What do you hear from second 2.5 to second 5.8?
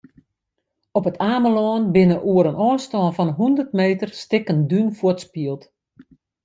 in ôfstân fan hûndert meter stikken dún fuortspield.